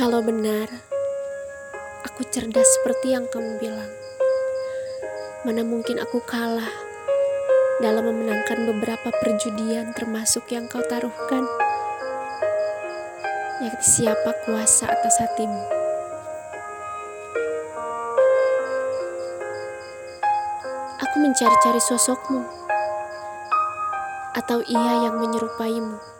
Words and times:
Kalau 0.00 0.24
benar, 0.24 0.64
aku 2.08 2.24
cerdas 2.32 2.64
seperti 2.64 3.12
yang 3.12 3.28
kamu 3.28 3.60
bilang. 3.60 3.92
Mana 5.44 5.60
mungkin 5.60 6.00
aku 6.00 6.24
kalah 6.24 6.72
dalam 7.84 8.08
memenangkan 8.08 8.64
beberapa 8.64 9.12
perjudian 9.20 9.92
termasuk 9.92 10.48
yang 10.56 10.64
kau 10.72 10.80
taruhkan. 10.88 11.44
Yakni 13.60 13.84
siapa 13.84 14.40
kuasa 14.48 14.88
atas 14.88 15.20
hatimu. 15.20 15.68
Aku 20.96 21.16
mencari-cari 21.20 21.80
sosokmu. 21.92 22.48
Atau 24.32 24.64
ia 24.64 25.04
yang 25.04 25.20
menyerupaimu. 25.20 26.19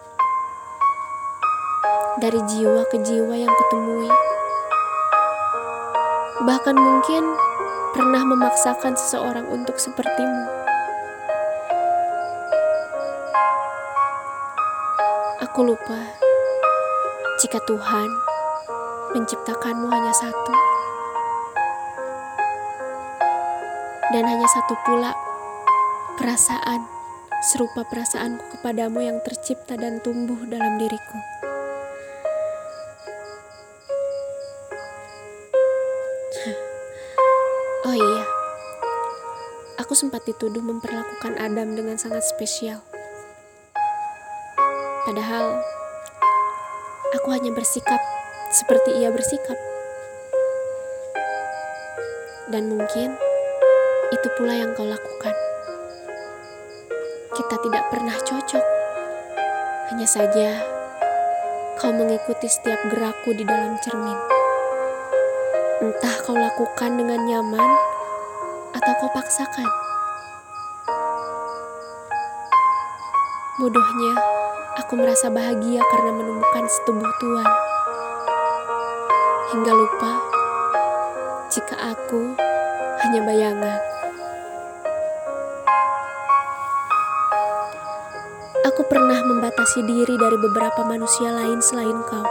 Dari 2.18 2.42
jiwa 2.42 2.82
ke 2.90 2.98
jiwa 3.06 3.38
yang 3.38 3.52
kutemui. 3.54 4.10
Bahkan 6.42 6.74
mungkin 6.74 7.22
pernah 7.94 8.26
memaksakan 8.26 8.98
seseorang 8.98 9.46
untuk 9.46 9.78
sepertimu. 9.78 10.44
Aku 15.46 15.62
lupa 15.62 16.18
jika 17.38 17.62
Tuhan 17.62 18.10
menciptakanmu 19.14 19.86
hanya 19.86 20.10
satu, 20.10 20.54
dan 24.10 24.26
hanya 24.26 24.48
satu 24.50 24.74
pula 24.82 25.14
perasaan 26.18 26.82
serupa 27.40 27.86
perasaanku 27.86 28.58
kepadamu 28.58 28.98
yang 28.98 29.22
tercipta 29.22 29.78
dan 29.78 30.02
tumbuh 30.02 30.42
dalam 30.50 30.74
diriku. 30.76 31.49
Aku 39.80 39.96
sempat 39.96 40.28
dituduh 40.28 40.60
memperlakukan 40.60 41.40
Adam 41.40 41.72
dengan 41.72 41.96
sangat 41.96 42.20
spesial. 42.20 42.84
Padahal 45.08 45.56
aku 47.16 47.28
hanya 47.32 47.48
bersikap 47.56 47.96
seperti 48.52 49.00
ia 49.00 49.08
bersikap. 49.08 49.56
Dan 52.52 52.68
mungkin 52.68 53.16
itu 54.12 54.28
pula 54.36 54.52
yang 54.52 54.76
kau 54.76 54.84
lakukan. 54.84 55.32
Kita 57.32 57.56
tidak 57.64 57.88
pernah 57.88 58.20
cocok. 58.20 58.64
Hanya 59.96 60.04
saja 60.04 60.60
kau 61.80 61.96
mengikuti 61.96 62.52
setiap 62.52 62.84
gerakku 62.92 63.32
di 63.32 63.48
dalam 63.48 63.80
cermin. 63.80 64.18
Entah 65.80 66.20
kau 66.20 66.36
lakukan 66.36 67.00
dengan 67.00 67.24
nyaman 67.24 67.99
atau 68.74 68.92
kau 69.00 69.10
paksakan. 69.10 69.68
Bodohnya, 73.60 74.14
aku 74.80 74.96
merasa 74.96 75.28
bahagia 75.28 75.84
karena 75.84 76.10
menemukan 76.16 76.64
setubuh 76.64 77.10
Tuhan. 77.20 77.50
Hingga 79.50 79.72
lupa 79.74 80.12
jika 81.50 81.76
aku 81.92 82.38
hanya 83.04 83.20
bayangan. 83.26 83.80
Aku 88.70 88.86
pernah 88.86 89.18
membatasi 89.26 89.82
diri 89.82 90.14
dari 90.14 90.38
beberapa 90.38 90.86
manusia 90.86 91.34
lain 91.34 91.58
selain 91.58 91.98
kau 92.06 92.28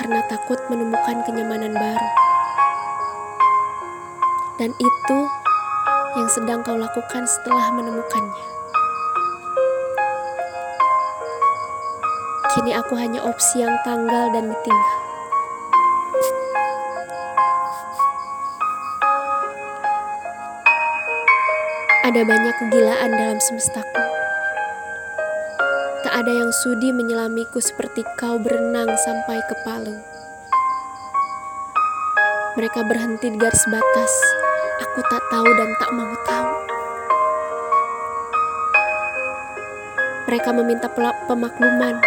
karena 0.00 0.24
takut 0.26 0.58
menemukan 0.72 1.22
kenyamanan 1.28 1.76
baru. 1.76 2.29
Dan 4.60 4.76
itu 4.76 5.18
yang 6.20 6.28
sedang 6.28 6.60
kau 6.60 6.76
lakukan 6.76 7.24
setelah 7.24 7.72
menemukannya. 7.72 8.44
Kini 12.52 12.76
aku 12.76 12.92
hanya 12.92 13.24
opsi 13.24 13.64
yang 13.64 13.72
tanggal 13.88 14.28
dan 14.36 14.52
ditinggal. 14.52 14.98
Ada 22.04 22.20
banyak 22.20 22.54
kegilaan 22.60 23.10
dalam 23.16 23.40
semestaku. 23.40 24.04
Tak 26.04 26.12
ada 26.20 26.32
yang 26.36 26.52
sudi 26.52 26.92
menyelamiku 26.92 27.64
seperti 27.64 28.04
kau 28.20 28.36
berenang 28.36 28.92
sampai 29.08 29.40
ke 29.40 29.56
Palu. 29.64 29.96
Mereka 32.60 32.84
berhenti 32.84 33.32
di 33.32 33.38
garis 33.40 33.64
batas. 33.72 34.12
Aku 34.80 35.00
tak 35.12 35.20
tahu 35.28 35.44
dan 35.44 35.68
tak 35.76 35.90
mau 35.92 36.08
tahu. 36.24 36.50
Mereka 40.24 40.56
meminta 40.56 40.88
pemakluman, 41.28 42.00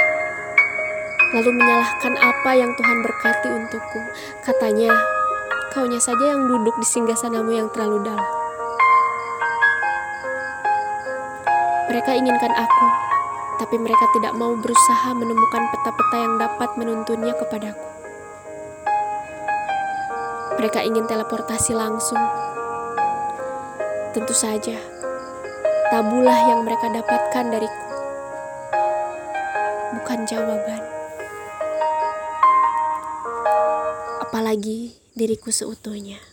lalu 1.37 1.49
menyalahkan 1.53 2.13
apa 2.17 2.51
yang 2.57 2.73
Tuhan 2.73 2.97
berkati 3.05 3.47
untukku. 3.53 4.01
Katanya, 4.41 4.89
kaunya 5.69 6.01
saja 6.01 6.33
yang 6.33 6.49
duduk 6.49 6.73
di 6.81 6.87
singgasanamu 6.89 7.53
yang 7.53 7.69
terlalu 7.77 8.09
dalam. 8.09 8.29
Mereka 11.93 12.09
inginkan 12.09 12.57
aku, 12.57 12.87
tapi 13.61 13.77
mereka 13.77 14.09
tidak 14.17 14.33
mau 14.33 14.57
berusaha 14.57 15.13
menemukan 15.13 15.63
peta-peta 15.69 16.17
yang 16.17 16.33
dapat 16.41 16.69
menuntunnya 16.73 17.37
kepadaku. 17.37 17.85
Mereka 20.57 20.79
ingin 20.89 21.05
teleportasi 21.05 21.77
langsung. 21.77 22.23
Tentu 24.13 24.29
saja, 24.29 24.77
tabulah 25.89 26.37
yang 26.45 26.61
mereka 26.61 26.85
dapatkan 26.85 27.49
dariku, 27.49 27.85
bukan 29.97 30.19
jawaban. 30.29 30.81
Apalagi 34.21 34.93
diriku 35.17 35.49
seutuhnya. 35.49 36.32